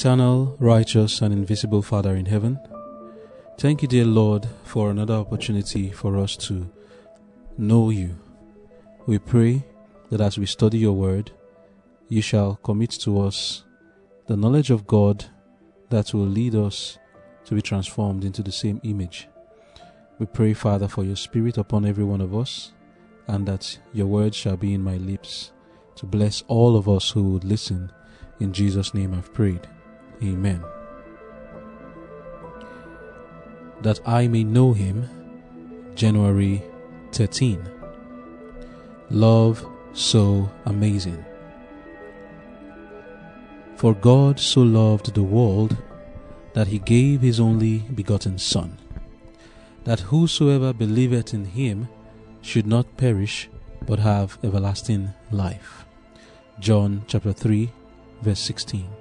[0.00, 2.58] Eternal, righteous, and invisible Father in heaven,
[3.58, 6.70] thank you, dear Lord, for another opportunity for us to
[7.58, 8.18] know you.
[9.04, 9.62] We pray
[10.08, 11.32] that as we study your word,
[12.08, 13.64] you shall commit to us
[14.26, 15.26] the knowledge of God
[15.90, 16.98] that will lead us
[17.44, 19.28] to be transformed into the same image.
[20.18, 22.72] We pray, Father, for your Spirit upon every one of us,
[23.26, 25.52] and that your word shall be in my lips
[25.96, 27.92] to bless all of us who would listen.
[28.38, 29.68] In Jesus' name I've prayed.
[30.22, 30.64] Amen.
[33.82, 35.08] That I may know him,
[35.94, 36.62] January
[37.12, 37.68] 13.
[39.10, 41.24] Love so amazing.
[43.76, 45.76] For God so loved the world
[46.52, 48.76] that he gave his only begotten Son,
[49.84, 51.88] that whosoever believeth in him
[52.42, 53.48] should not perish
[53.86, 55.86] but have everlasting life.
[56.58, 57.70] John chapter 3
[58.22, 58.99] verse 16.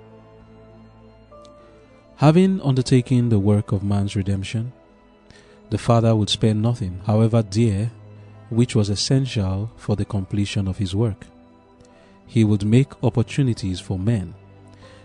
[2.19, 4.73] Having undertaken the work of man's redemption,
[5.69, 7.91] the Father would spare nothing, however dear,
[8.49, 11.27] which was essential for the completion of his work.
[12.27, 14.35] He would make opportunities for men.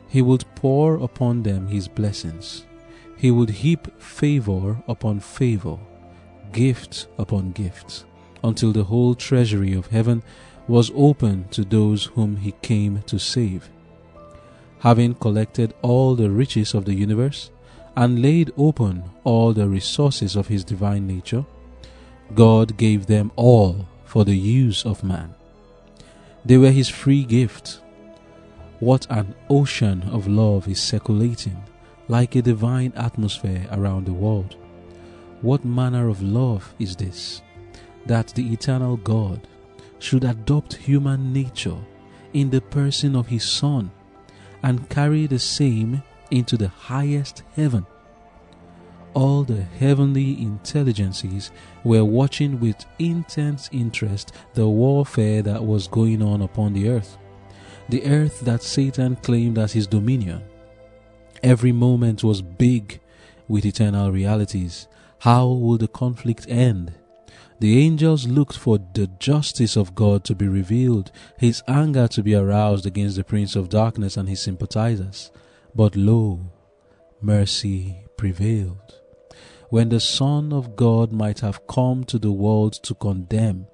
[0.09, 2.65] He would pour upon them his blessings.
[3.17, 5.79] He would heap favor upon favor,
[6.51, 8.07] gift upon gift,
[8.43, 10.25] until the whole treasury of heaven
[10.67, 13.71] was open to those whom he came to save
[14.85, 17.51] having collected all the riches of the universe
[17.97, 21.43] and laid open all the resources of his divine nature,
[22.35, 25.35] God gave them all for the use of man.
[26.45, 27.81] They were his free gift.
[28.79, 31.57] What an ocean of love is circulating
[32.09, 34.55] like a divine atmosphere around the world.
[35.41, 37.41] What manner of love is this?
[38.05, 39.49] That the eternal God
[39.99, 41.79] should adopt human nature
[42.35, 43.91] in the person of his Son
[44.65, 47.87] and carry the same into the highest heaven.
[49.13, 51.53] All the heavenly intelligences
[51.85, 57.19] were watching with intense interest the warfare that was going on upon the earth,
[57.91, 60.43] the earth that Satan claimed as his dominion.
[61.43, 63.01] Every moment was big
[63.47, 64.89] with eternal realities.
[65.19, 66.95] How would the conflict end?
[67.61, 72.35] The angels looked for the justice of God to be revealed, his anger to be
[72.35, 75.31] aroused against the prince of darkness and his sympathizers.
[75.75, 76.41] But lo,
[77.21, 79.01] mercy prevailed.
[79.71, 83.67] When the Son of God might have come to the world to condemn,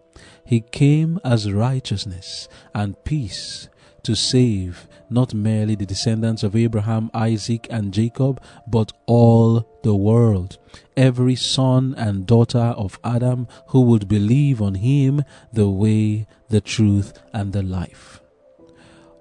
[0.44, 3.68] he came as righteousness and peace
[4.04, 10.58] to save not merely the descendants of Abraham, Isaac, and Jacob, but all the world,
[10.96, 17.12] every son and daughter of Adam who would believe on him the way, the truth,
[17.32, 18.20] and the life.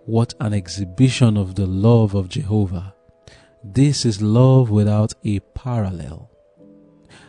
[0.05, 2.93] What an exhibition of the love of Jehovah!
[3.63, 6.29] This is love without a parallel.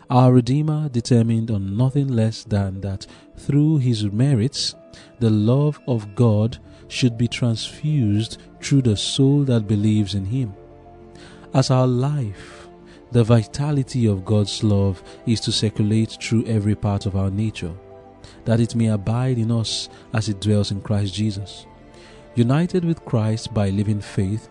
[0.09, 3.07] Our Redeemer determined on nothing less than that
[3.37, 4.75] through his merits,
[5.19, 6.59] the love of God
[6.91, 10.55] should be transfused through the soul that believes in Him.
[11.55, 12.69] As our life,
[13.13, 17.73] the vitality of God's love is to circulate through every part of our nature,
[18.45, 21.67] that it may abide in us as it dwells in Christ Jesus.
[22.35, 24.49] United with Christ by living faith,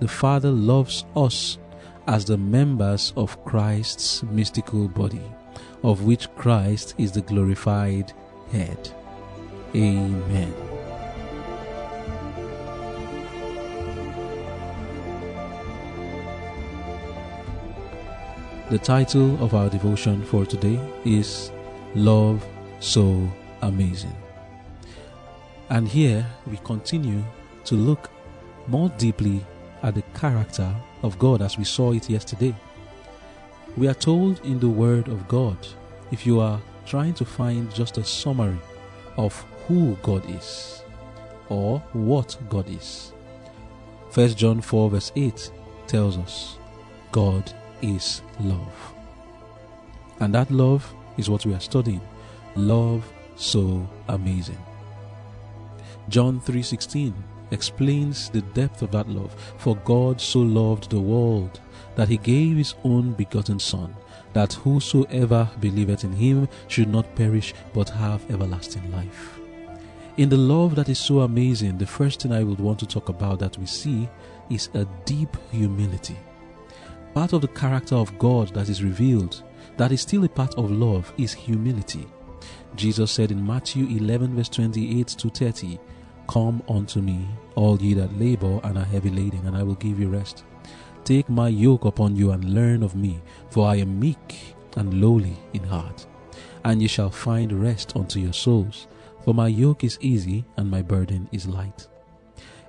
[0.00, 1.58] the Father loves us
[2.06, 5.22] as the members of Christ's mystical body,
[5.82, 8.12] of which Christ is the glorified
[8.52, 8.92] head.
[9.74, 10.65] Amen.
[18.68, 21.52] The title of our devotion for today is
[21.94, 22.44] Love
[22.80, 23.30] So
[23.62, 24.16] Amazing.
[25.70, 27.22] And here we continue
[27.66, 28.10] to look
[28.66, 29.46] more deeply
[29.84, 30.68] at the character
[31.04, 32.56] of God as we saw it yesterday.
[33.76, 35.56] We are told in the Word of God,
[36.10, 38.58] if you are trying to find just a summary
[39.16, 40.82] of who God is
[41.48, 43.12] or what God is,
[44.12, 45.52] 1 John 4 verse 8
[45.86, 46.58] tells us
[47.12, 48.94] God is love.
[50.20, 52.00] And that love is what we are studying.
[52.54, 53.04] Love
[53.36, 54.58] so amazing.
[56.08, 57.14] John 3:16
[57.50, 59.34] explains the depth of that love.
[59.58, 61.60] For God so loved the world
[61.96, 63.94] that he gave his own begotten son
[64.32, 69.38] that whosoever believeth in him should not perish but have everlasting life.
[70.16, 73.08] In the love that is so amazing, the first thing I would want to talk
[73.08, 74.08] about that we see
[74.50, 76.16] is a deep humility.
[77.16, 79.42] Part of the character of God that is revealed,
[79.78, 82.06] that is still a part of love, is humility.
[82.74, 85.78] Jesus said in Matthew 11, verse 28 to 30,
[86.28, 89.98] Come unto me, all ye that labor and are heavy laden, and I will give
[89.98, 90.44] you rest.
[91.04, 95.38] Take my yoke upon you and learn of me, for I am meek and lowly
[95.54, 96.04] in heart,
[96.66, 98.88] and ye shall find rest unto your souls.
[99.24, 101.88] For my yoke is easy and my burden is light.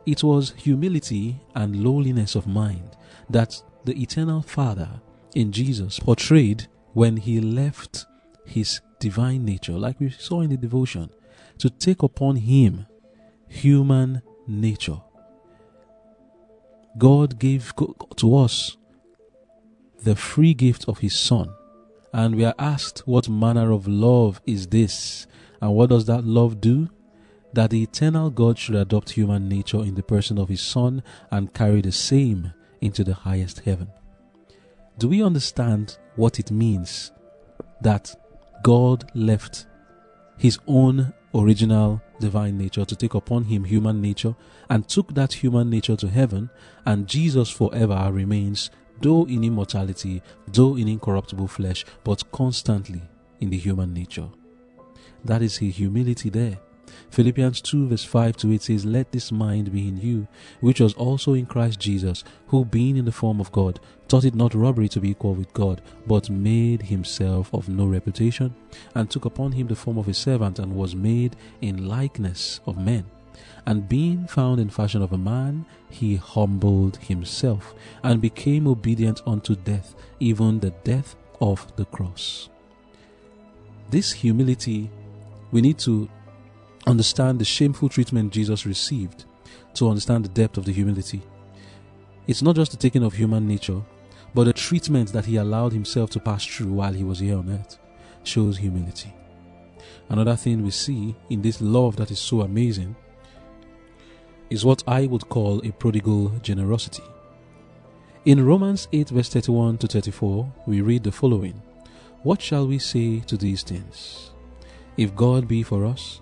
[0.05, 2.95] It was humility and lowliness of mind
[3.29, 5.00] that the eternal Father
[5.34, 8.06] in Jesus portrayed when he left
[8.45, 11.10] his divine nature, like we saw in the devotion,
[11.57, 12.86] to take upon him
[13.48, 15.01] human nature.
[16.98, 17.74] God gave
[18.18, 18.75] to us
[20.04, 21.54] the free gift of his Son.
[22.12, 25.28] And we are asked, What manner of love is this?
[25.62, 26.90] And what does that love do?
[27.54, 31.54] That the eternal God should adopt human nature in the person of his Son and
[31.54, 33.89] carry the same into the highest heaven.
[34.97, 37.12] Do we understand what it means
[37.81, 38.15] that
[38.63, 39.68] God left
[40.38, 44.35] his own original divine nature to take upon him human nature
[44.69, 46.50] and took that human nature to heaven
[46.85, 48.71] and Jesus forever remains
[49.01, 53.01] though in immortality though in incorruptible flesh but constantly
[53.39, 54.30] in the human nature
[55.23, 56.57] that is his humility there
[57.10, 60.28] Philippians 2 verse 5 to 8 says, Let this mind be in you,
[60.60, 64.36] which was also in Christ Jesus, who being in the form of God, thought it
[64.36, 68.56] not robbery to be equal with God, but made himself of no reputation,
[68.95, 72.78] and took upon him the form of a servant, and was made in likeness of
[72.78, 73.06] men.
[73.66, 77.74] And being found in fashion of a man, he humbled himself,
[78.04, 82.50] and became obedient unto death, even the death of the cross.
[83.90, 84.90] This humility,
[85.51, 86.10] we need to
[86.88, 89.25] understand the shameful treatment Jesus received
[89.74, 91.22] to understand the depth of the humility.
[92.28, 93.81] It's not just the taking of human nature,
[94.34, 97.50] but the treatment that he allowed himself to pass through while he was here on
[97.50, 97.78] earth
[98.24, 99.13] shows humility.
[100.10, 102.95] Another thing we see in this love that is so amazing
[104.50, 107.04] is what I would call a prodigal generosity.
[108.24, 111.62] In Romans 8, verse 31 to 34, we read the following
[112.24, 114.31] What shall we say to these things?
[114.95, 116.22] If God be for us,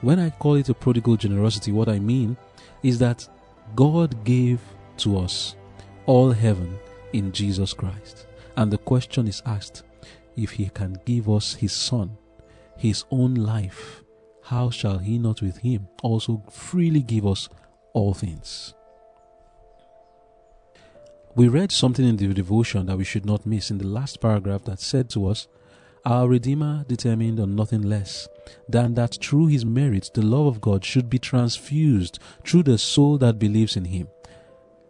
[0.00, 2.36] when I call it a prodigal generosity, what I mean
[2.82, 3.28] is that
[3.74, 4.60] God gave
[4.98, 5.56] to us
[6.06, 6.78] all heaven
[7.12, 8.26] in Jesus Christ.
[8.56, 9.82] And the question is asked
[10.36, 12.16] if He can give us His Son,
[12.76, 14.02] His own life,
[14.42, 17.48] how shall He not with Him also freely give us
[17.92, 18.74] all things?
[21.36, 24.64] We read something in the devotion that we should not miss in the last paragraph
[24.64, 25.46] that said to us
[26.04, 28.28] our Redeemer determined on nothing less
[28.68, 33.18] than that through his merits the love of God should be transfused through the soul
[33.18, 34.08] that believes in him.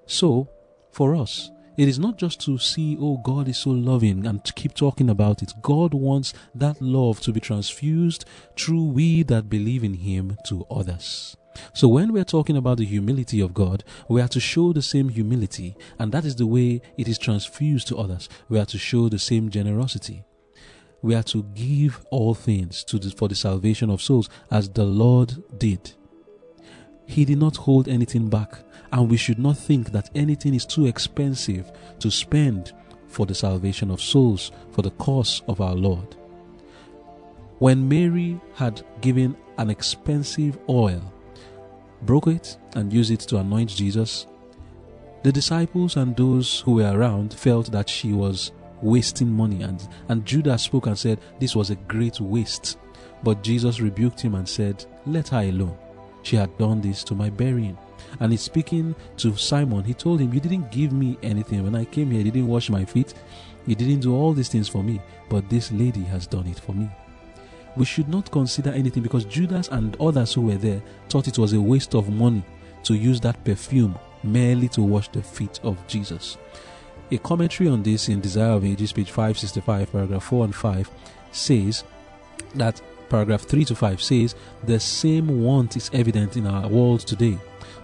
[0.07, 0.49] So,
[0.93, 4.53] for us, it is not just to see, oh, God is so loving and to
[4.53, 5.53] keep talking about it.
[5.63, 8.25] God wants that love to be transfused
[8.57, 11.37] through we that believe in Him to others.
[11.73, 15.09] So when we're talking about the humility of God, we are to show the same
[15.09, 18.29] humility, and that is the way it is transfused to others.
[18.49, 20.25] We are to show the same generosity
[21.03, 24.85] we are to give all things to the, for the salvation of souls as the
[24.85, 25.93] Lord did.
[27.07, 28.61] He did not hold anything back,
[28.93, 32.73] and we should not think that anything is too expensive to spend
[33.09, 36.17] for the salvation of souls for the cause of our Lord.
[37.59, 41.13] When Mary had given an expensive oil,
[42.03, 44.27] broke it, and used it to anoint Jesus,
[45.23, 48.53] the disciples and those who were around felt that she was
[48.83, 49.63] wasting money.
[49.63, 52.79] And, and Judas spoke and said, This was a great waste.
[53.23, 55.77] But Jesus rebuked him and said, Let her alone.
[56.23, 57.79] She had done this to my burying.
[58.19, 59.85] And he's speaking to Simon.
[59.85, 61.63] He told him, You didn't give me anything.
[61.63, 63.15] When I came here, you didn't wash my feet.
[63.67, 65.01] You didn't do all these things for me.
[65.29, 66.91] But this lady has done it for me.
[67.77, 71.53] We should not consider anything because Judas and others who were there thought it was
[71.53, 72.43] a waste of money
[72.83, 76.37] to use that perfume merely to wash the feet of Jesus.
[77.13, 80.91] A commentary on this in Desire of Ages, page 565, paragraph 4 and 5,
[81.33, 81.83] says
[82.55, 87.37] that paragraph 3 to 5 says the same want is evident in our world today,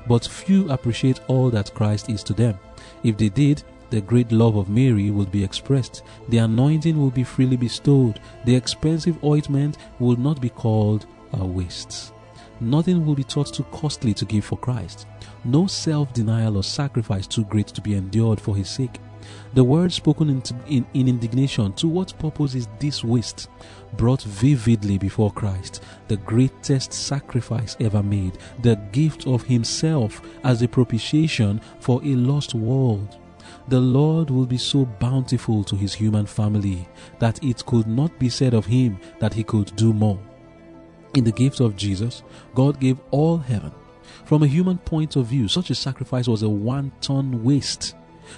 [0.07, 2.57] but few appreciate all that Christ is to them.
[3.03, 7.25] If they did, the great love of Mary would be expressed, the anointing would be
[7.25, 12.13] freely bestowed, the expensive ointment would not be called a waste.
[12.61, 15.09] Nothing will be thought too costly to give for Christ,
[15.45, 19.01] no self denial or sacrifice too great to be endured for His sake.
[19.57, 23.49] The word spoken in, in, in, indignation, to what purpose is this waste?
[23.97, 30.69] Brought vividly before Christ, the greatest sacrifice ever made, the gift of Himself as a
[30.69, 33.17] propitiation for a lost world.
[33.69, 36.87] The Lord will be so bountiful to His human family
[37.19, 40.21] that it could not be said of Him that He could do more.
[41.15, 42.23] In the gift of Jesus,
[42.55, 43.73] God gave all heaven.
[44.27, 47.95] From a human point of view, such a sacrifice was a wanton waste.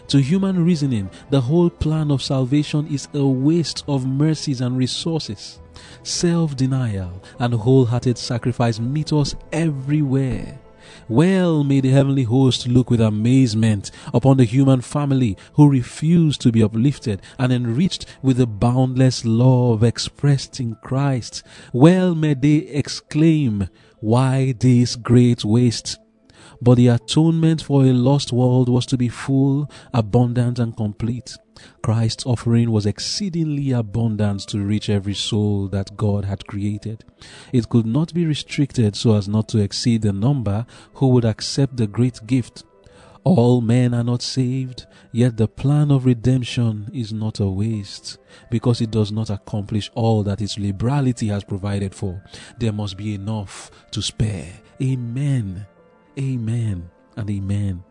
[0.09, 5.61] To human reasoning, the whole plan of salvation is a waste of mercies and resources.
[6.02, 10.59] Self denial and wholehearted sacrifice meet us everywhere.
[11.09, 16.52] Well may the heavenly host look with amazement upon the human family who refuse to
[16.52, 21.42] be uplifted and enriched with the boundless love expressed in Christ.
[21.73, 23.68] Well may they exclaim,
[24.00, 25.99] Why this great waste?
[26.61, 31.37] But the atonement for a lost world was to be full, abundant, and complete.
[31.83, 37.05] Christ's offering was exceedingly abundant to reach every soul that God had created.
[37.53, 41.77] It could not be restricted so as not to exceed the number who would accept
[41.77, 42.65] the great gift.
[43.25, 48.19] All men are not saved, yet the plan of redemption is not a waste,
[48.50, 52.23] because it does not accomplish all that its liberality has provided for.
[52.59, 54.53] There must be enough to spare.
[54.81, 55.67] Amen.
[56.19, 57.85] Amen and amen.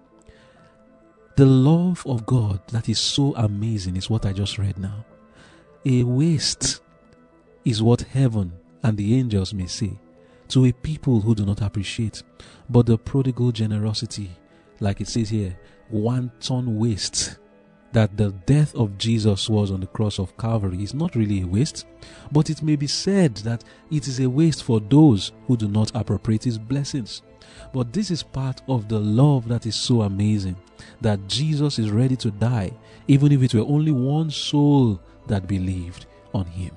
[1.35, 5.05] The love of God that is so amazing is what I just read now.
[5.85, 6.81] A waste
[7.63, 8.51] is what heaven
[8.83, 9.99] and the angels may say
[10.49, 12.23] to a people who do not appreciate.
[12.69, 14.31] But the prodigal generosity,
[14.79, 15.57] like it says here,
[15.89, 17.37] wanton waste
[17.93, 21.47] that the death of Jesus was on the cross of Calvary is not really a
[21.47, 21.85] waste,
[22.31, 25.91] but it may be said that it is a waste for those who do not
[25.95, 27.21] appropriate his blessings.
[27.73, 30.57] But this is part of the love that is so amazing
[31.01, 32.71] that Jesus is ready to die,
[33.07, 36.71] even if it were only one soul that believed on him.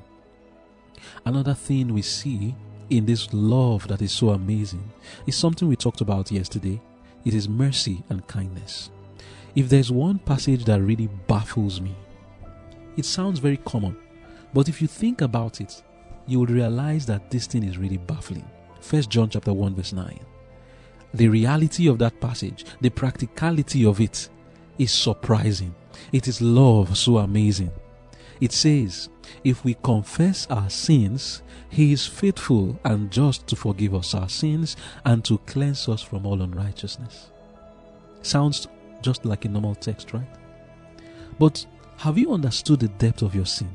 [1.24, 2.54] Another thing we see
[2.88, 4.90] in this love that is so amazing
[5.26, 6.80] is something we talked about yesterday.
[7.24, 8.90] It is mercy and kindness.
[9.54, 11.95] If there's one passage that really baffles me,
[12.97, 13.97] it sounds very common,
[14.54, 15.83] but if you think about it,
[16.26, 18.49] you would realize that this thing is really baffling.
[18.80, 20.21] First John chapter 1 verse 9
[21.12, 24.28] the reality of that passage, the practicality of it
[24.78, 25.75] is surprising.
[26.12, 27.73] It is love so amazing.
[28.40, 29.09] It says,
[29.45, 34.76] if we confess our sins, he is faithful and just to forgive us our sins
[35.04, 37.30] and to cleanse us from all unrighteousness.
[38.23, 38.69] Sounds
[39.02, 40.28] just like a normal text, right?
[41.38, 41.64] But
[41.99, 43.71] have you understood the depth of your sin?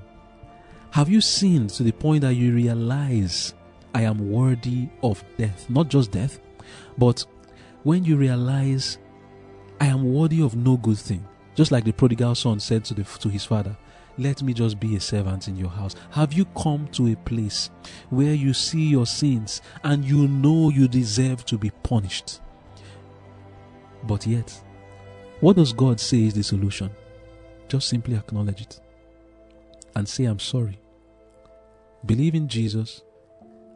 [0.91, 3.53] Have you sinned to the point that you realize
[3.93, 5.69] I am worthy of death?
[5.69, 6.39] Not just death,
[6.97, 7.25] but
[7.83, 8.97] when you realize
[9.79, 13.03] I am worthy of no good thing, just like the prodigal son said to, the,
[13.03, 13.75] to his father,
[14.17, 15.95] let me just be a servant in your house.
[16.11, 17.69] Have you come to a place
[18.09, 22.39] where you see your sins and you know you deserve to be punished?
[24.03, 24.61] But yet,
[25.39, 26.91] what does God say is the solution?
[27.67, 28.79] Just simply acknowledge it
[29.95, 30.79] and say, I'm sorry.
[32.05, 33.01] Believe in Jesus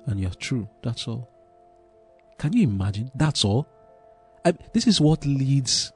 [0.06, 0.68] and you're true.
[0.84, 1.30] That's all.
[2.38, 3.12] Can you imagine?
[3.16, 3.68] That's all.
[4.46, 5.92] I, this is what leads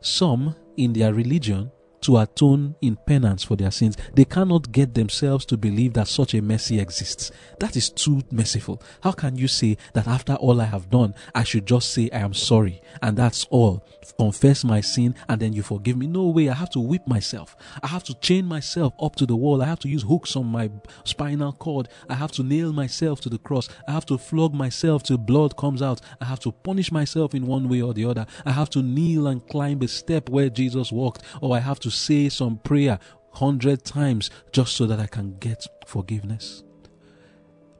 [0.00, 1.70] some in their religion
[2.02, 3.96] to atone in penance for their sins.
[4.14, 7.30] They cannot get themselves to believe that such a mercy exists.
[7.60, 8.82] That is too merciful.
[9.02, 12.18] How can you say that after all I have done, I should just say I
[12.18, 13.86] am sorry and that's all?
[14.18, 16.06] Confess my sin and then you forgive me.
[16.06, 16.48] No way.
[16.48, 17.56] I have to whip myself.
[17.82, 19.62] I have to chain myself up to the wall.
[19.62, 20.70] I have to use hooks on my
[21.04, 21.88] spinal cord.
[22.08, 23.68] I have to nail myself to the cross.
[23.86, 26.00] I have to flog myself till blood comes out.
[26.20, 28.26] I have to punish myself in one way or the other.
[28.44, 31.90] I have to kneel and climb a step where Jesus walked or I have to
[31.92, 32.98] say some prayer
[33.32, 36.62] hundred times just so that I can get forgiveness.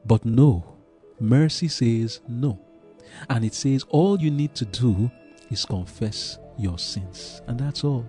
[0.05, 0.77] But no,
[1.19, 2.59] mercy says no.
[3.29, 5.11] And it says all you need to do
[5.49, 7.41] is confess your sins.
[7.47, 8.05] And that's all.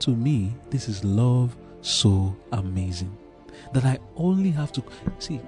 [0.00, 3.16] To me, this is love so amazing
[3.72, 4.84] that I only have to
[5.18, 5.40] see.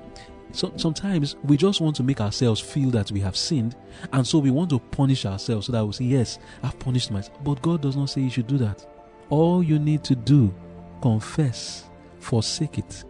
[0.53, 3.77] So, sometimes we just want to make ourselves feel that we have sinned,
[4.15, 7.43] and so we want to punish ourselves so that we say, Yes, I've punished myself.
[7.45, 8.87] But God does not say you should do that.
[9.30, 10.54] All you need to do,
[11.02, 11.85] confess,
[12.18, 13.04] forsake it.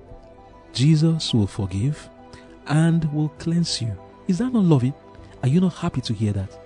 [0.73, 2.09] Jesus will forgive
[2.67, 3.97] and will cleanse you.
[4.27, 4.95] Is that not loving?
[5.43, 6.59] Are you not happy to hear that?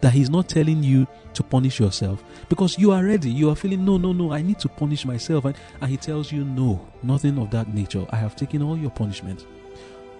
[0.00, 3.30] That He's not telling you to punish yourself because you are ready.
[3.30, 5.44] You are feeling, no, no, no, I need to punish myself.
[5.44, 8.06] And, and He tells you, no, nothing of that nature.
[8.10, 9.46] I have taken all your punishment.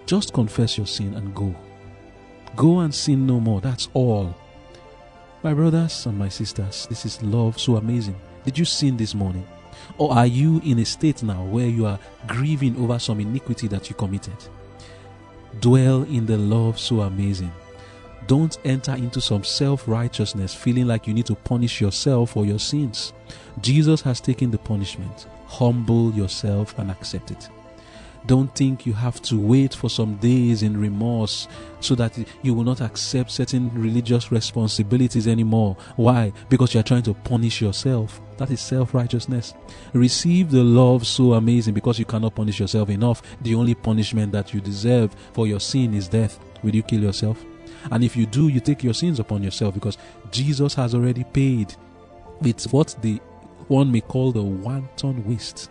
[0.05, 1.53] Just confess your sin and go.
[2.55, 3.59] Go and sin no more.
[3.59, 4.35] That's all.
[5.41, 9.45] My brothers and my sisters, this is love so amazing Did you sin this morning?
[9.97, 13.89] Or are you in a state now where you are grieving over some iniquity that
[13.89, 14.35] you committed?
[15.59, 17.51] Dwell in the love so amazing.
[18.27, 22.59] Don't enter into some self righteousness feeling like you need to punish yourself for your
[22.59, 23.13] sins.
[23.61, 25.27] Jesus has taken the punishment.
[25.45, 27.49] Humble yourself and accept it.
[28.27, 31.47] Don't think you have to wait for some days in remorse
[31.79, 35.77] so that you will not accept certain religious responsibilities anymore.
[35.95, 36.33] Why?
[36.49, 38.19] Because you are trying to punish yourself.
[38.37, 39.53] That is self righteousness.
[39.93, 43.21] Receive the love so amazing because you cannot punish yourself enough.
[43.41, 46.39] The only punishment that you deserve for your sin is death.
[46.63, 47.43] Will you kill yourself?
[47.91, 49.97] And if you do, you take your sins upon yourself because
[50.31, 51.75] Jesus has already paid
[52.41, 53.19] with what the
[53.67, 55.69] one may call the wanton waste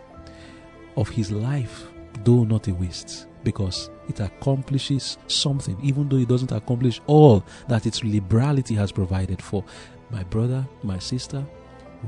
[0.95, 1.87] of his life
[2.23, 7.85] though not a waste, because it accomplishes something, even though it doesn't accomplish all that
[7.85, 9.63] its liberality has provided for.
[10.11, 11.45] My brother, my sister,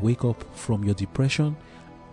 [0.01, 1.55] wake up from your depression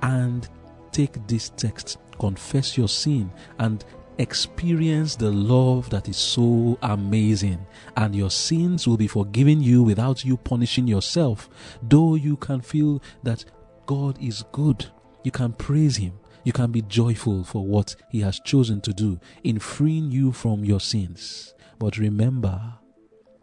[0.03, 0.49] and
[0.93, 3.85] take this text, confess your sin, and
[4.19, 10.25] experience the love that is so amazing, and your sins will be forgiven you without
[10.25, 11.49] you punishing yourself.
[11.83, 13.45] Though you can feel that
[13.87, 14.87] God is good,
[15.25, 16.13] you can praise Him
[16.45, 20.65] you can be joyful for what He has chosen to do in freeing you from
[20.65, 21.55] your sins.
[21.79, 22.61] But remember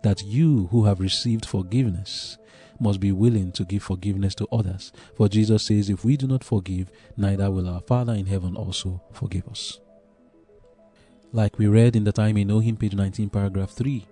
[0.04, 2.38] that you who have received forgiveness
[2.80, 4.92] must be willing to give forgiveness to others.
[5.16, 9.02] For Jesus says, If we do not forgive, neither will our Father in heaven also
[9.12, 9.80] forgive us.
[11.34, 14.06] Like we read in That I May Know Him, page 19, paragraph 3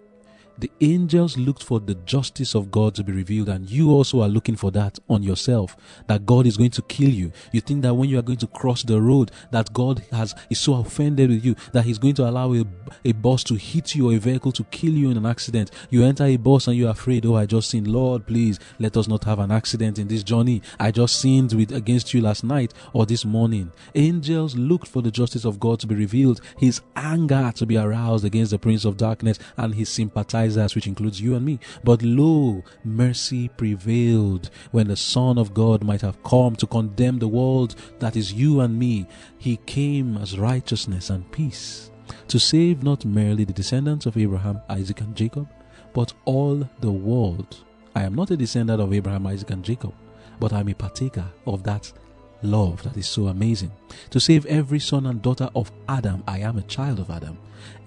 [0.60, 4.28] the angels looked for the justice of God to be revealed, and you also are
[4.28, 5.76] looking for that on yourself.
[6.08, 7.32] That God is going to kill you.
[7.52, 10.60] You think that when you are going to cross the road, that God has is
[10.60, 12.66] so offended with you that He's going to allow a,
[13.06, 15.72] a bus to hit you or a vehicle to kill you in an accident.
[15.90, 17.88] You enter a bus and you're afraid, oh, I just sinned.
[17.88, 20.62] Lord, please let us not have an accident in this journey.
[20.80, 23.72] I just sinned with against you last night or this morning.
[23.96, 28.26] Angels looked for the justice of God to be revealed, His anger to be aroused
[28.26, 29.74] against the prince of darkness, and
[30.56, 31.60] Sympathy which includes you and me.
[31.84, 37.28] But lo, mercy prevailed when the Son of God might have come to condemn the
[37.28, 39.08] world that is you and me.
[39.38, 41.92] He came as righteousness and peace
[42.28, 45.48] to save not merely the descendants of Abraham, Isaac, and Jacob,
[45.94, 47.64] but all the world.
[47.96, 49.94] I am not a descendant of Abraham, Isaac, and Jacob,
[50.40, 51.92] but I am a partaker of that
[52.42, 53.72] love that is so amazing.
[54.12, 57.38] To save every son and daughter of Adam, I am a child of Adam.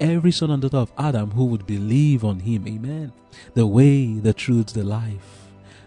[0.01, 3.12] Every son and daughter of Adam who would believe on him, amen.
[3.55, 5.41] The way, the truth, the life.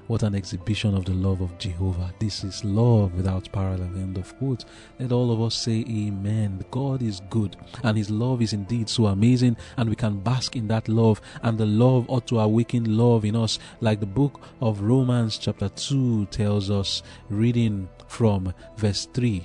[0.07, 2.13] What an exhibition of the love of Jehovah.
[2.19, 3.87] This is love without parallel.
[3.95, 4.63] End of quote.
[4.99, 6.63] Let all of us say amen.
[6.69, 10.67] God is good and his love is indeed so amazing and we can bask in
[10.67, 14.81] that love and the love ought to awaken love in us like the book of
[14.81, 19.43] Romans chapter 2 tells us reading from verse 3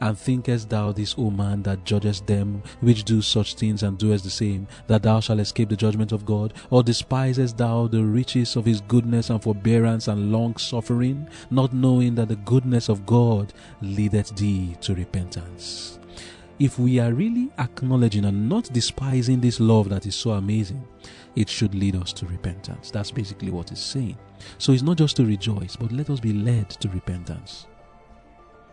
[0.00, 4.24] and thinkest thou this, O man, that judgest them which do such things and doest
[4.24, 6.54] the same, that thou shalt escape the judgment of God?
[6.70, 12.14] Or despisest thou the riches of his goodness and forbearance and long suffering, not knowing
[12.16, 15.98] that the goodness of God leadeth thee to repentance?
[16.58, 20.86] If we are really acknowledging and not despising this love that is so amazing,
[21.34, 22.90] it should lead us to repentance.
[22.90, 24.16] That's basically what it's saying.
[24.56, 27.66] So it's not just to rejoice, but let us be led to repentance.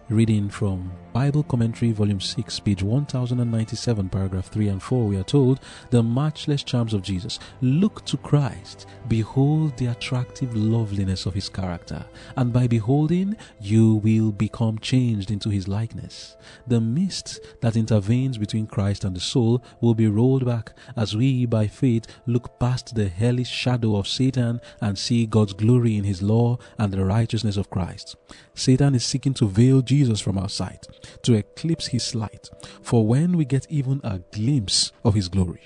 [0.10, 5.62] Reading from Bible Commentary, Volume 6, page 1097, paragraph 3 and 4, we are told
[5.92, 7.40] the matchless charms of Jesus.
[7.62, 14.34] Look to Christ, behold the attractive loveliness of his character, and by beholding, you will
[14.34, 16.36] become changed into his likeness.
[16.68, 21.46] The mist that intervenes between Christ and the soul will be rolled back as we,
[21.46, 26.22] by faith, look past the hellish shadow of Satan and see God's glory in his
[26.22, 28.18] law and the righteousness of Christ.
[28.56, 30.88] Satan is seeking to veil Jesus from our sight,
[31.24, 32.50] to eclipse his light.
[32.82, 35.66] For when we get even a glimpse of his glory,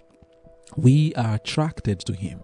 [0.76, 2.42] we are attracted to him.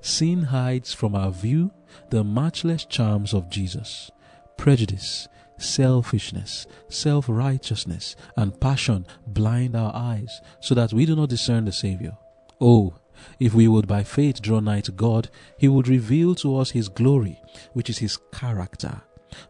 [0.00, 1.70] Sin hides from our view
[2.10, 4.10] the matchless charms of Jesus.
[4.56, 5.28] Prejudice,
[5.58, 11.72] selfishness, self righteousness, and passion blind our eyes so that we do not discern the
[11.72, 12.16] Savior.
[12.60, 12.94] Oh,
[13.38, 16.88] if we would by faith draw nigh to God, He would reveal to us His
[16.88, 17.40] glory,
[17.72, 19.02] which is His character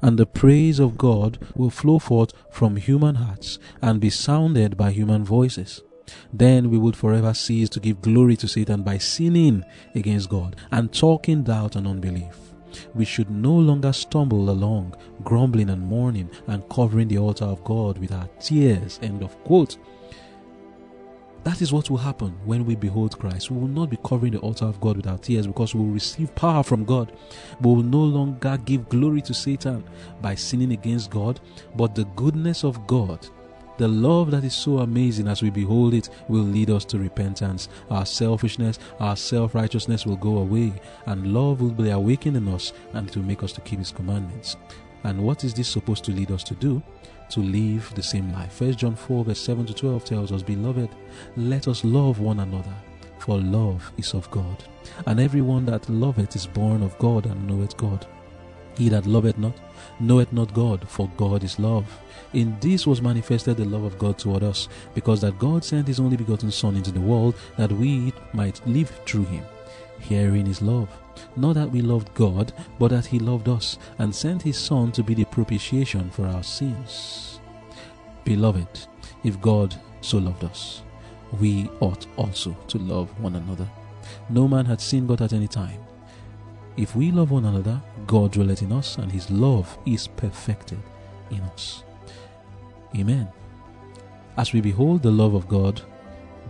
[0.03, 4.91] and the praise of God will flow forth from human hearts and be sounded by
[4.91, 5.83] human voices.
[6.33, 10.93] Then we would forever cease to give glory to Satan by sinning against God and
[10.93, 12.37] talking doubt and unbelief.
[12.95, 17.99] We should no longer stumble along, grumbling and mourning and covering the altar of God
[17.99, 18.99] with our tears.
[19.03, 19.77] End of quote.
[21.45, 23.51] That is what will happen when we behold Christ.
[23.51, 25.93] We will not be covering the altar of God with our tears because we will
[25.93, 27.13] receive power from God.
[27.61, 29.85] We will no longer give glory to Satan
[30.23, 31.41] by sinning against God,
[31.77, 33.29] but the goodness of God
[33.77, 37.69] the love that is so amazing as we behold it will lead us to repentance.
[37.91, 40.73] Our selfishness, our self righteousness will go away,
[41.07, 43.91] and love will be awakened in us and it will make us to keep His
[43.91, 44.57] commandments.
[45.05, 46.83] And what is this supposed to lead us to do?
[47.31, 48.53] To live the same life.
[48.53, 50.91] First John 4, verse 7 to 12 tells us, Beloved,
[51.37, 52.75] let us love one another,
[53.19, 54.65] for love is of God.
[55.07, 58.07] And everyone that loveth is born of God and knoweth God.
[58.77, 59.55] He that loveth not
[60.01, 61.87] knoweth not God, for God is love.
[62.33, 66.01] In this was manifested the love of God toward us, because that God sent his
[66.01, 69.45] only begotten Son into the world, that we might live through him.
[70.09, 70.89] Herein is love.
[71.37, 75.03] Not that we loved God, but that he loved us, and sent his Son to
[75.03, 77.41] be the propitiation for our sins.
[78.25, 78.87] Beloved,
[79.23, 80.83] if God so loved us,
[81.41, 83.69] we ought also to love one another.
[84.29, 85.81] No man had seen God at any time.
[86.77, 90.83] If we love one another, God dwelleth in us, and his love is perfected
[91.31, 91.85] in us.
[92.97, 93.29] Amen.
[94.37, 95.81] As we behold the love of God,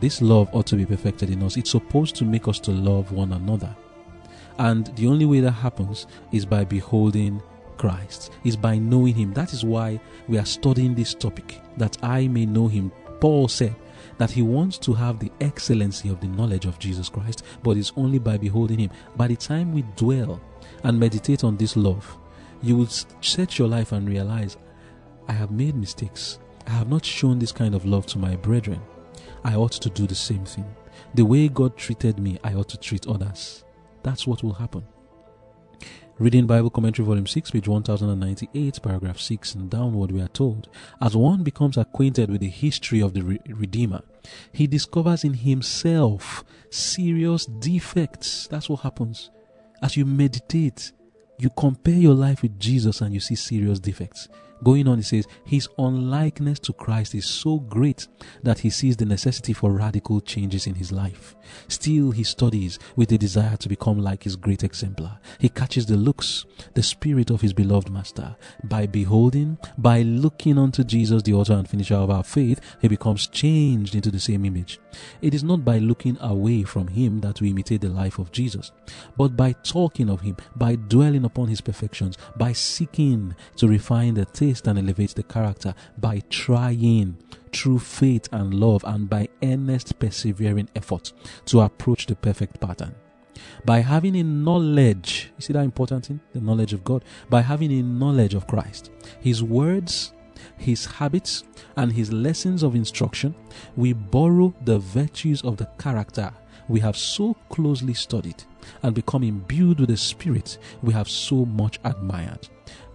[0.00, 1.56] this love ought to be perfected in us.
[1.56, 3.74] It's supposed to make us to love one another.
[4.58, 7.42] And the only way that happens is by beholding
[7.76, 9.32] Christ, is by knowing Him.
[9.32, 12.92] That is why we are studying this topic, that I may know Him.
[13.20, 13.74] Paul said
[14.18, 17.92] that he wants to have the excellency of the knowledge of Jesus Christ, but it's
[17.96, 18.90] only by beholding Him.
[19.16, 20.40] By the time we dwell
[20.84, 22.16] and meditate on this love,
[22.62, 22.88] you will
[23.20, 24.56] set your life and realize,
[25.26, 26.38] I have made mistakes.
[26.66, 28.80] I have not shown this kind of love to my brethren.
[29.44, 30.64] I ought to do the same thing.
[31.14, 33.64] The way God treated me, I ought to treat others.
[34.02, 34.84] That's what will happen.
[36.18, 40.68] Reading Bible Commentary, Volume 6, page 1098, paragraph 6 and downward, we are told
[41.00, 44.00] As one becomes acquainted with the history of the Re- Redeemer,
[44.52, 48.46] he discovers in himself serious defects.
[48.46, 49.30] That's what happens.
[49.82, 50.92] As you meditate,
[51.36, 54.28] you compare your life with Jesus and you see serious defects.
[54.64, 58.08] Going on, he says, His unlikeness to Christ is so great
[58.42, 61.36] that he sees the necessity for radical changes in his life.
[61.68, 65.18] Still, he studies with a desire to become like his great exemplar.
[65.38, 68.36] He catches the looks, the spirit of his beloved Master.
[68.64, 73.26] By beholding, by looking unto Jesus, the author and finisher of our faith, he becomes
[73.26, 74.80] changed into the same image.
[75.22, 78.72] It is not by looking away from him that we imitate the life of Jesus,
[79.16, 84.24] but by talking of him, by dwelling upon his perfections, by seeking to refine the
[84.24, 87.16] taste and elevate the character by trying
[87.52, 91.12] through faith and love and by earnest persevering effort
[91.46, 92.94] to approach the perfect pattern.
[93.64, 96.20] By having a knowledge, you see that important thing?
[96.32, 97.04] The knowledge of God.
[97.28, 100.12] By having a knowledge of Christ, His words,
[100.56, 101.44] His habits,
[101.76, 103.34] and His lessons of instruction,
[103.76, 106.32] we borrow the virtues of the character
[106.68, 108.42] we have so closely studied
[108.82, 112.48] and become imbued with the Spirit we have so much admired.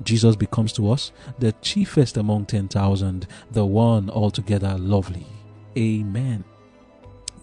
[0.03, 5.27] Jesus becomes to us the chiefest among 10,000, the one altogether lovely.
[5.77, 6.43] Amen.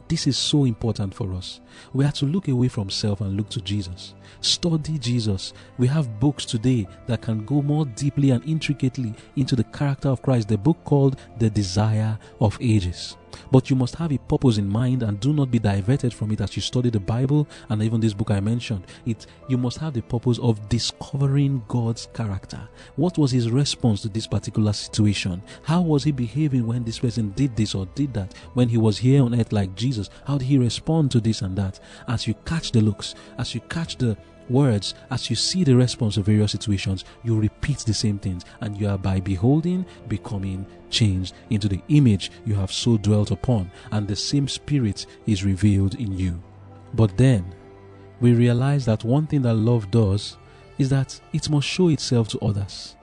[0.08, 1.60] This is so important for us.
[1.92, 4.14] We have to look away from self and look to Jesus.
[4.40, 5.52] Study Jesus.
[5.78, 10.22] We have books today that can go more deeply and intricately into the character of
[10.22, 10.48] Christ.
[10.48, 13.16] The book called The Desire of Ages.
[13.50, 16.40] But you must have a purpose in mind and do not be diverted from it
[16.40, 18.86] as you study the Bible and even this book I mentioned.
[19.04, 22.68] It you must have the purpose of discovering God's character.
[22.96, 25.42] What was his response to this particular situation?
[25.62, 28.34] How was he behaving when this person did this or did that?
[28.54, 31.56] When he was here on earth like Jesus, how did he respond to this and
[31.56, 31.65] that?
[32.08, 34.16] As you catch the looks, as you catch the
[34.48, 38.76] words, as you see the response of various situations, you repeat the same things, and
[38.76, 44.06] you are by beholding becoming changed into the image you have so dwelt upon, and
[44.06, 46.42] the same spirit is revealed in you.
[46.94, 47.54] But then,
[48.20, 50.36] we realize that one thing that love does
[50.78, 52.95] is that it must show itself to others.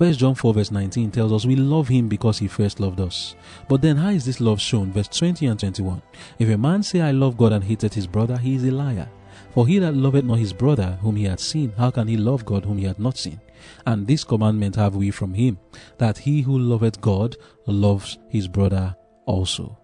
[0.00, 3.34] First John 4 verse 19 tells us we love him because he first loved us.
[3.68, 4.90] But then how is this love shown?
[4.92, 6.00] Verse 20 and 21.
[6.38, 9.10] If a man say I love God and hated his brother, he is a liar.
[9.52, 12.46] For he that loveth not his brother whom he hath seen, how can he love
[12.46, 13.42] God whom he hath not seen?
[13.84, 15.58] And this commandment have we from him,
[15.98, 17.36] that he who loveth God
[17.66, 19.78] loves his brother also.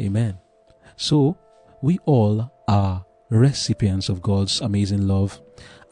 [0.00, 0.36] Amen.
[0.96, 1.38] So,
[1.80, 5.40] we all are recipients of God's amazing love,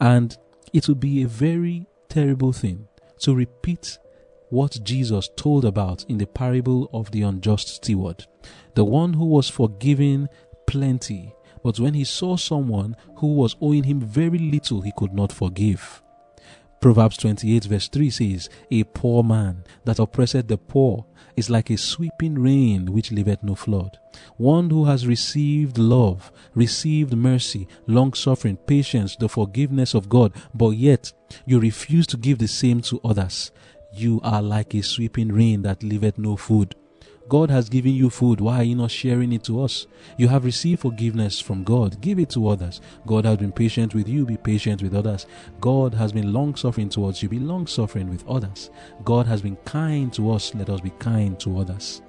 [0.01, 0.37] and
[0.73, 2.89] it would be a very terrible thing
[3.21, 3.97] to repeat
[4.49, 8.25] what Jesus told about in the parable of the unjust steward,
[8.75, 10.27] the one who was forgiven
[10.67, 15.31] plenty but when he saw someone who was owing him very little, he could not
[15.31, 16.00] forgive.
[16.81, 21.05] Proverbs 28 verse 3 says, A poor man that oppresseth the poor
[21.37, 23.99] is like a sweeping rain which leaveth no flood.
[24.37, 30.71] One who has received love, received mercy, long suffering, patience, the forgiveness of God, but
[30.71, 31.13] yet
[31.45, 33.51] you refuse to give the same to others.
[33.93, 36.75] You are like a sweeping rain that leaveth no food.
[37.31, 38.41] God has given you food.
[38.41, 39.87] Why are you not sharing it to us?
[40.17, 42.01] You have received forgiveness from God.
[42.01, 42.81] Give it to others.
[43.07, 44.25] God has been patient with you.
[44.25, 45.27] Be patient with others.
[45.61, 47.29] God has been long suffering towards you.
[47.29, 48.69] Be long suffering with others.
[49.05, 50.53] God has been kind to us.
[50.53, 52.01] Let us be kind to others.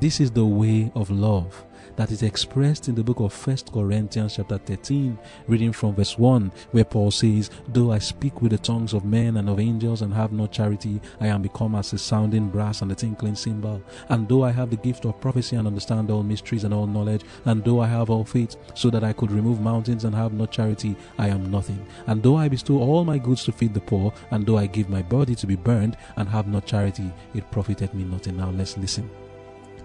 [0.00, 4.36] This is the way of love that is expressed in the book of First Corinthians
[4.36, 8.94] chapter 13, reading from verse 1, where Paul says, Though I speak with the tongues
[8.94, 12.48] of men and of angels and have no charity, I am become as a sounding
[12.48, 13.82] brass and a tinkling cymbal.
[14.08, 17.24] And though I have the gift of prophecy and understand all mysteries and all knowledge,
[17.44, 20.46] and though I have all faith, so that I could remove mountains and have no
[20.46, 21.86] charity, I am nothing.
[22.06, 24.88] And though I bestow all my goods to feed the poor, and though I give
[24.88, 28.36] my body to be burned and have not charity, it profited me nothing.
[28.36, 29.10] Now let's listen.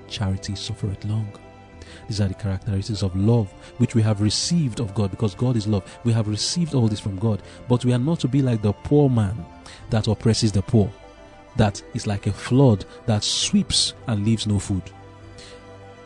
[0.07, 1.29] Charity suffereth long
[2.07, 5.67] these are the characteristics of love which we have received of God because God is
[5.67, 5.99] love.
[6.03, 8.73] We have received all this from God, but we are not to be like the
[8.73, 9.45] poor man
[9.89, 10.91] that oppresses the poor,
[11.55, 14.83] that is like a flood that sweeps and leaves no food.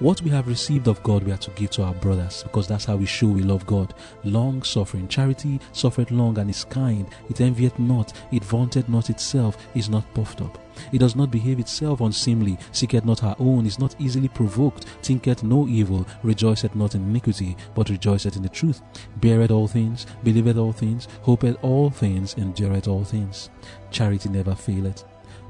[0.02, 2.86] What we have received of God, we are to give to our brothers because that's
[2.86, 3.94] how we show we love God.
[4.24, 5.08] Long suffering.
[5.08, 7.08] Charity suffereth long and is kind.
[7.30, 8.12] It envieth not.
[8.32, 9.64] It vaunteth not itself.
[9.76, 10.58] Is not puffed up.
[10.92, 12.58] It does not behave itself unseemly.
[12.72, 13.68] Seeketh not her own.
[13.68, 14.86] Is not easily provoked.
[15.04, 16.08] Thinketh no evil.
[16.24, 18.82] Rejoiceth not in iniquity, but rejoiceth in the truth.
[19.20, 20.08] Beareth all things.
[20.24, 21.08] Believeth all things.
[21.22, 22.34] Hopeth all things.
[22.40, 23.52] Endureth all things.
[23.92, 25.04] Charity never faileth.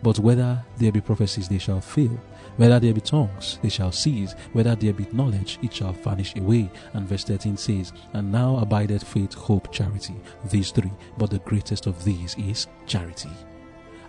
[0.04, 2.20] But whether there be prophecies, they shall fail.
[2.58, 4.34] Whether there be tongues, they shall cease.
[4.54, 6.70] Whether there be knowledge, it shall vanish away.
[6.94, 10.16] And verse 13 says, And now abideth faith, hope, charity.
[10.50, 10.92] These three.
[11.18, 13.30] But the greatest of these is charity.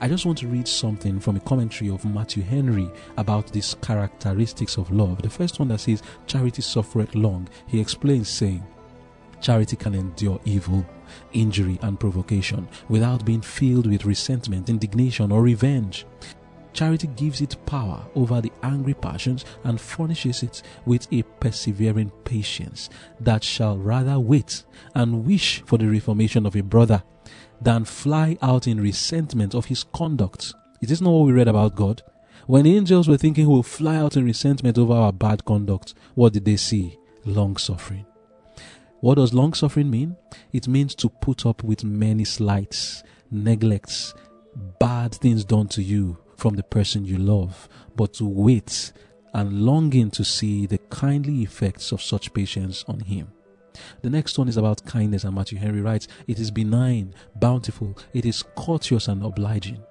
[0.01, 4.77] I just want to read something from a commentary of Matthew Henry about these characteristics
[4.77, 5.23] of love.
[5.23, 7.49] The first one that says, Charity suffereth long.
[7.69, 8.67] He explains, saying,
[9.41, 10.85] Charity can endure evil,
[11.33, 16.05] injury, and provocation without being filled with resentment, indignation, or revenge.
[16.73, 22.89] Charity gives it power over the angry passions and furnishes it with a persevering patience
[23.21, 27.03] that shall rather wait and wish for the reformation of a brother
[27.61, 30.55] than fly out in resentment of his conduct.
[30.81, 32.03] Is this not what we read about God?
[32.47, 36.45] When angels were thinking we'll fly out in resentment over our bad conduct, what did
[36.45, 36.99] they see?
[37.25, 38.07] Long suffering.
[39.01, 40.17] What does long suffering mean?
[40.53, 44.15] It means to put up with many slights, neglects,
[44.81, 48.91] bad things done to you from the person you love, but to wait
[49.33, 53.31] and longing to see the kindly effects of such patience on him.
[54.03, 58.27] The next one is about kindness, and Matthew Henry writes, It is benign, bountiful, it
[58.27, 59.85] is courteous and obliging.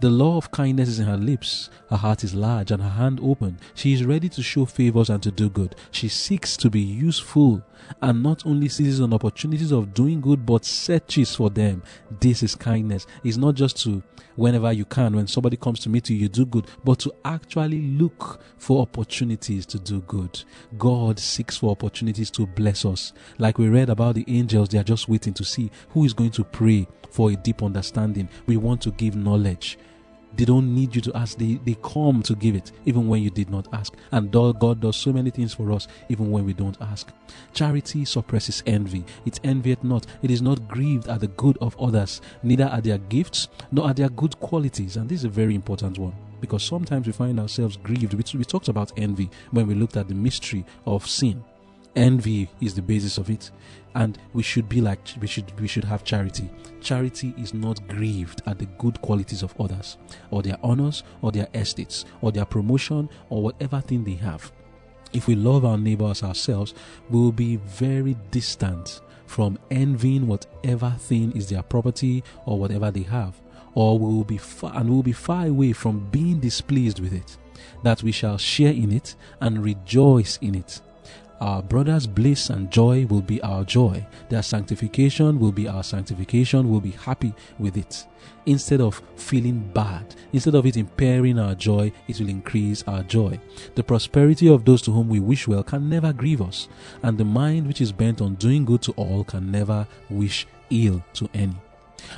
[0.00, 1.70] The law of kindness is in her lips.
[1.88, 3.58] Her heart is large and her hand open.
[3.74, 5.76] She is ready to show favors and to do good.
[5.92, 7.62] She seeks to be useful
[8.02, 11.82] and not only seizes on opportunities of doing good but searches for them.
[12.20, 13.06] This is kindness.
[13.22, 14.02] It's not just to
[14.36, 17.80] whenever you can, when somebody comes to meet you, you do good, but to actually
[17.80, 20.42] look for opportunities to do good.
[20.76, 23.12] God seeks for opportunities to bless us.
[23.38, 26.32] Like we read about the angels, they are just waiting to see who is going
[26.32, 28.28] to pray for a deep understanding.
[28.46, 29.78] We want to give knowledge.
[30.36, 33.30] They don't need you to ask, they, they come to give it, even when you
[33.30, 33.94] did not ask.
[34.10, 37.12] And God does so many things for us, even when we don't ask.
[37.52, 39.04] Charity suppresses envy.
[39.26, 40.06] It envieth not.
[40.22, 43.96] It is not grieved at the good of others, neither at their gifts, nor at
[43.96, 44.96] their good qualities.
[44.96, 48.12] And this is a very important one because sometimes we find ourselves grieved.
[48.12, 51.42] We, we talked about envy when we looked at the mystery of sin.
[51.96, 53.50] Envy is the basis of it
[53.94, 56.50] and we should be like we should we should have charity.
[56.80, 59.96] Charity is not grieved at the good qualities of others
[60.30, 64.50] or their honors or their estates or their promotion or whatever thing they have.
[65.12, 66.74] If we love our neighbors ourselves
[67.10, 73.02] we will be very distant from envying whatever thing is their property or whatever they
[73.02, 73.40] have
[73.74, 77.12] or we will be far and we will be far away from being displeased with
[77.12, 77.36] it
[77.82, 80.80] that we shall share in it and rejoice in it
[81.40, 84.06] our brothers' bliss and joy will be our joy.
[84.28, 86.70] Their sanctification will be our sanctification.
[86.70, 88.06] We'll be happy with it.
[88.46, 93.38] Instead of feeling bad, instead of it impairing our joy, it will increase our joy.
[93.74, 96.68] The prosperity of those to whom we wish well can never grieve us,
[97.02, 101.02] and the mind which is bent on doing good to all can never wish ill
[101.14, 101.56] to any.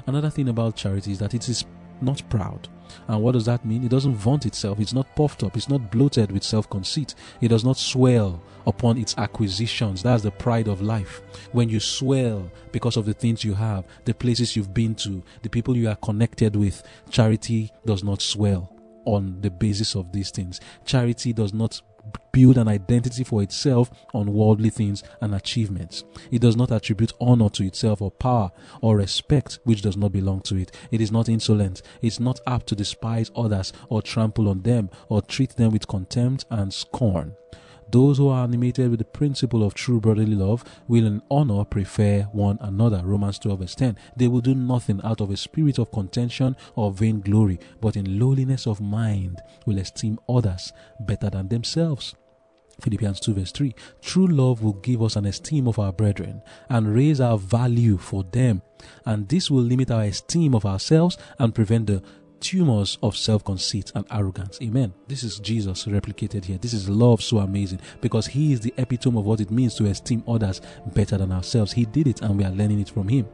[0.07, 1.65] Another thing about charity is that it is
[2.01, 2.69] not proud.
[3.09, 3.85] And what does that mean?
[3.85, 4.81] It doesn't vaunt itself.
[4.81, 5.57] It's not puffed up.
[5.57, 7.15] It's not bloated with self conceit.
[7.41, 10.03] It does not swell upon its acquisitions.
[10.03, 11.21] That's the pride of life.
[11.53, 15.49] When you swell because of the things you have, the places you've been to, the
[15.49, 18.73] people you are connected with, charity does not swell
[19.05, 20.61] on the basis of these things.
[20.85, 21.81] Charity does not
[22.33, 26.05] build an identity for itself on worldly things and achievements.
[26.31, 28.51] It does not attribute honor to itself or power
[28.83, 30.71] or respect which does not belong to it.
[30.91, 31.83] It is not insolent.
[32.03, 36.45] It's not apt to despise others or trample on them or treat them with contempt
[36.51, 37.35] and scorn.
[37.91, 42.23] Those who are animated with the principle of true brotherly love will in honor prefer
[42.33, 43.03] one another.
[43.05, 43.97] Romans 12 verse 10.
[44.17, 48.67] They will do nothing out of a spirit of contention or vainglory, but in lowliness
[48.67, 52.15] of mind will esteem others better than themselves.
[52.81, 53.75] Philippians 2 verse 3.
[54.03, 58.25] True love will give us an esteem of our brethren and raise our value for
[58.25, 58.63] them.
[59.05, 62.03] And this will limit our esteem of ourselves and prevent the
[62.41, 64.59] tumors of self conceit and arrogance.
[64.63, 64.93] Amen.
[65.09, 66.59] This is Jesus replicated here.
[66.59, 69.87] This is love so amazing because He is the epitome of what it means to
[69.87, 70.61] esteem others
[70.95, 71.73] better than ourselves.
[71.73, 73.27] He did it and we are learning it from Him.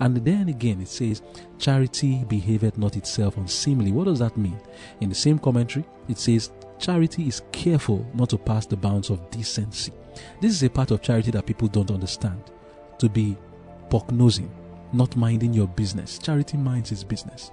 [0.00, 1.22] And then again, it says,
[1.58, 3.92] Charity behaveth not itself unseemly.
[3.92, 4.60] What does that mean?
[5.00, 9.30] In the same commentary, it says, Charity is careful not to pass the bounds of
[9.30, 9.92] decency.
[10.40, 12.42] This is a part of charity that people don't understand.
[12.98, 13.36] To be
[14.10, 14.50] nosing,
[14.92, 16.18] not minding your business.
[16.18, 17.50] Charity minds its business.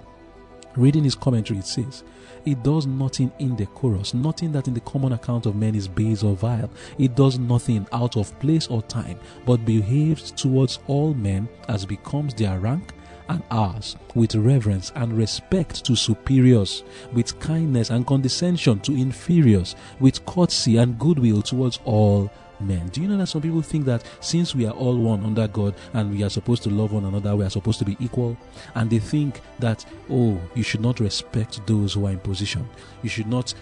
[0.76, 2.02] Reading his commentary, it says,
[2.46, 6.34] It does nothing indecorous, nothing that in the common account of men is base or
[6.34, 6.70] vile.
[6.98, 12.32] It does nothing out of place or time, but behaves towards all men as becomes
[12.34, 12.92] their rank
[13.28, 20.24] and ours, with reverence and respect to superiors, with kindness and condescension to inferiors, with
[20.24, 22.30] courtesy and goodwill towards all
[22.62, 22.88] men.
[22.88, 25.74] Do you know that some people think that since we are all one under God
[25.92, 28.36] and we are supposed to love one another, we are supposed to be equal?
[28.74, 32.68] And they think that, oh, you should not respect those who are in position.
[33.02, 33.54] You should not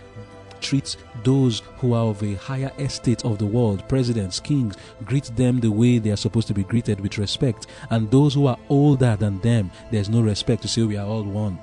[0.60, 5.60] treat those who are of a higher estate of the world, presidents, kings, greet them
[5.60, 7.66] the way they are supposed to be greeted with respect.
[7.90, 11.24] And those who are older than them, there's no respect to say we are all
[11.24, 11.58] one.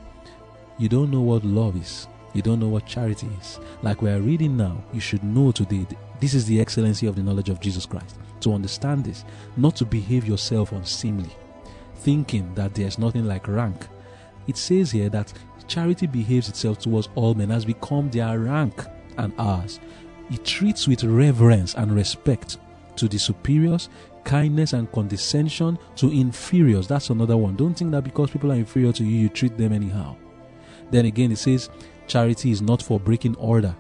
[0.78, 2.08] You don't know what love is.
[2.34, 3.60] You don't know what charity is.
[3.82, 5.88] Like we are reading now, you should know today
[6.20, 8.18] this is the excellency of the knowledge of Jesus Christ.
[8.42, 9.26] To understand this,
[9.56, 11.36] not to behave yourself unseemly,
[11.96, 13.88] thinking that there's nothing like rank.
[14.48, 15.34] It says here that
[15.68, 18.86] charity behaves itself towards all men has become their rank
[19.18, 19.80] and ours.
[20.32, 22.58] It treats with reverence and respect
[22.96, 23.90] to the superiors,
[24.24, 26.88] kindness and condescension to inferiors.
[26.88, 27.56] That's another one.
[27.56, 30.16] Don't think that because people are inferior to you, you treat them anyhow.
[30.92, 31.70] Then again, it says
[32.08, 33.76] charity is not for breaking order,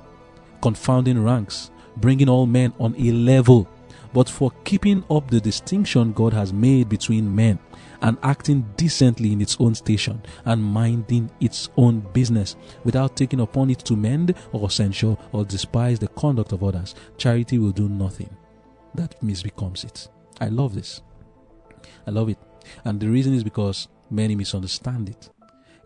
[0.61, 3.67] confounding ranks, bringing all men on a level,
[4.13, 7.59] but for keeping up the distinction God has made between men
[8.01, 13.69] and acting decently in its own station and minding its own business without taking upon
[13.69, 16.95] it to mend or censure or despise the conduct of others.
[17.17, 18.29] Charity will do nothing
[18.95, 20.07] that misbecomes it.
[20.39, 21.01] I love this.
[22.05, 22.37] I love it.
[22.85, 25.29] And the reason is because many misunderstand it.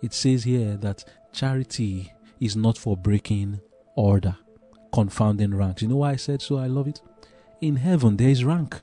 [0.01, 3.61] It says here that charity is not for breaking
[3.95, 4.35] order
[4.93, 5.81] confounding ranks.
[5.81, 6.57] You know why I said so?
[6.57, 7.01] I love it.
[7.61, 8.81] In heaven, there is rank,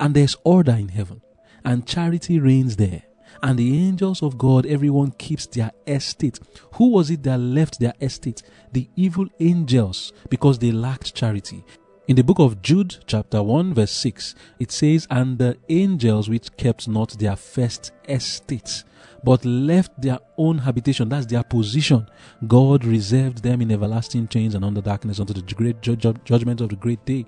[0.00, 1.20] and there's order in heaven,
[1.64, 3.02] and charity reigns there.
[3.42, 6.38] And the angels of God, everyone keeps their estate.
[6.74, 8.42] Who was it that left their estate?
[8.72, 11.64] The evil angels, because they lacked charity.
[12.08, 16.56] In the book of Jude, chapter 1, verse 6, it says, And the angels which
[16.56, 18.84] kept not their first estate,
[19.24, 22.08] but left their own habitation, that's their position.
[22.46, 26.60] God reserved them in everlasting chains and under darkness unto the great ju- ju- judgment
[26.60, 27.26] of the great day.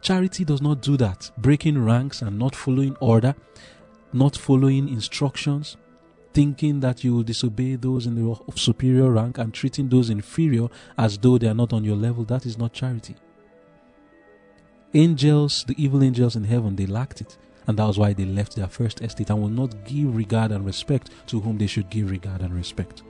[0.00, 3.34] Charity does not do that, breaking ranks and not following order,
[4.12, 5.76] not following instructions,
[6.32, 11.18] thinking that you will disobey those in the superior rank and treating those inferior as
[11.18, 12.24] though they are not on your level.
[12.24, 13.16] That is not charity.
[14.94, 18.56] Angels, the evil angels in heaven, they lacked it and that was why they left
[18.56, 22.10] their first estate and will not give regard and respect to whom they should give
[22.10, 23.02] regard and respect.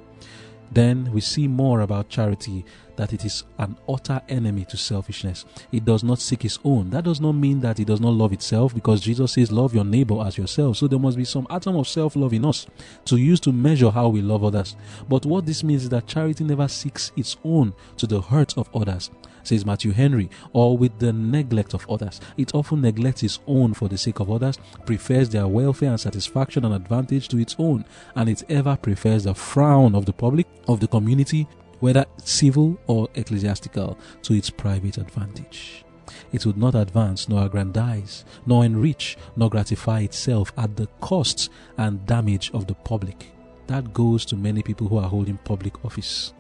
[0.73, 2.65] Then we see more about charity
[2.97, 5.45] that it is an utter enemy to selfishness.
[5.73, 6.91] It does not seek its own.
[6.91, 9.85] That does not mean that it does not love itself because Jesus says, Love your
[9.85, 10.77] neighbor as yourself.
[10.77, 12.67] So there must be some atom of self love in us
[13.07, 14.77] to use to measure how we love others.
[15.09, 18.69] But what this means is that charity never seeks its own to the hurt of
[18.75, 19.11] others
[19.47, 22.21] says Matthew Henry, or with the neglect of others.
[22.37, 26.65] It often neglects its own for the sake of others, prefers their welfare and satisfaction
[26.65, 27.85] and advantage to its own,
[28.15, 31.47] and it ever prefers the frown of the public, of the community,
[31.81, 35.85] whether civil or ecclesiastical, to its private advantage.
[36.33, 42.05] It would not advance, nor aggrandize, nor enrich, nor gratify itself at the cost and
[42.07, 43.33] damage of the public.
[43.67, 46.33] That goes to many people who are holding public office.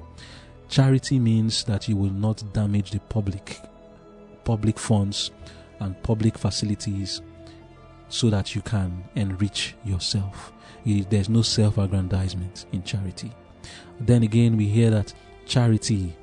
[0.68, 3.60] Charity means that you will not damage the public
[4.46, 5.32] public funds
[5.80, 7.20] and public facilities
[8.08, 10.52] so that you can enrich yourself.
[10.84, 13.32] There's no self aggrandizement in charity.
[13.98, 15.12] Then again, we hear that
[15.46, 16.14] charity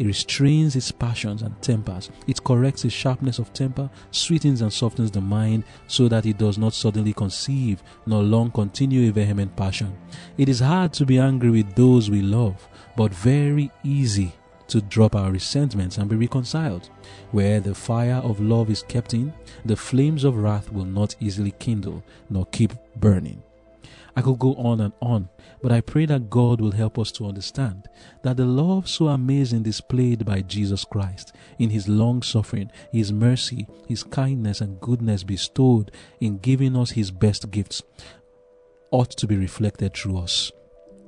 [0.00, 2.10] it restrains its passions and tempers.
[2.26, 6.56] It corrects its sharpness of temper, sweetens and softens the mind, so that it does
[6.56, 9.94] not suddenly conceive nor long continue a vehement passion.
[10.38, 12.66] It is hard to be angry with those we love,
[12.96, 14.32] but very easy
[14.68, 16.88] to drop our resentments and be reconciled.
[17.32, 19.34] Where the fire of love is kept in,
[19.66, 23.42] the flames of wrath will not easily kindle nor keep burning.
[24.16, 25.28] I could go on and on,
[25.62, 27.88] but I pray that God will help us to understand
[28.22, 33.66] that the love so amazing displayed by Jesus Christ in his long suffering, his mercy,
[33.88, 37.82] his kindness, and goodness bestowed in giving us his best gifts
[38.90, 40.50] ought to be reflected through us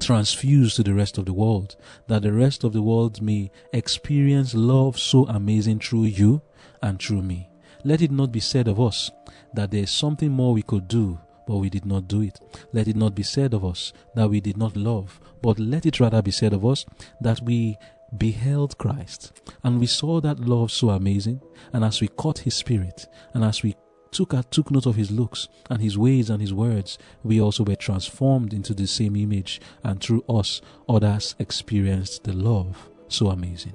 [0.02, 1.76] transfused to the rest of the world,
[2.08, 6.42] that the rest of the world may experience love so amazing through you
[6.82, 7.48] and through me.
[7.84, 9.10] Let it not be said of us
[9.54, 12.40] that there is something more we could do, but we did not do it.
[12.72, 16.00] Let it not be said of us that we did not love, but let it
[16.00, 16.84] rather be said of us
[17.20, 17.76] that we
[18.16, 19.32] beheld Christ
[19.64, 21.40] and we saw that love so amazing,
[21.72, 23.74] and as we caught his spirit, and as we
[24.10, 27.76] took, took note of his looks and his ways and his words, we also were
[27.76, 33.74] transformed into the same image, and through us, others experienced the love so amazing.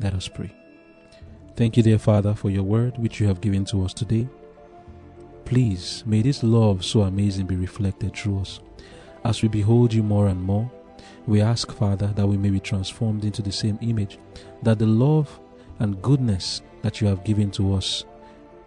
[0.00, 0.54] Let us pray.
[1.56, 4.28] Thank you, dear Father, for your word which you have given to us today.
[5.46, 8.58] Please, may this love so amazing be reflected through us.
[9.24, 10.68] As we behold you more and more,
[11.28, 14.18] we ask, Father, that we may be transformed into the same image,
[14.64, 15.40] that the love
[15.78, 18.04] and goodness that you have given to us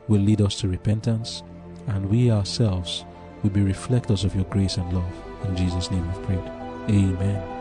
[0.08, 1.44] will lead us to repentance,
[1.88, 3.04] and we ourselves
[3.44, 5.14] will be reflectors of your grace and love.
[5.50, 6.52] In Jesus' name we've prayed.
[6.90, 7.59] Amen.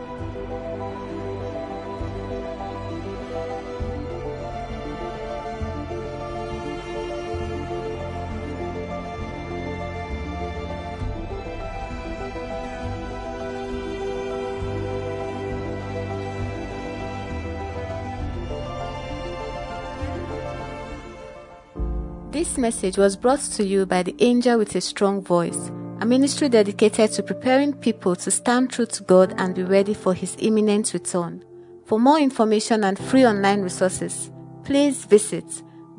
[22.59, 27.09] Message was brought to you by the Angel with a Strong Voice, a ministry dedicated
[27.13, 31.41] to preparing people to stand true to God and be ready for His imminent return.
[31.85, 34.29] For more information and free online resources,
[34.65, 35.45] please visit